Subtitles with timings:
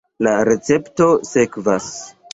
[0.27, 1.91] La recepto sekvas.